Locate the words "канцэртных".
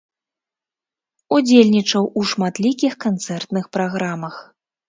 3.07-3.73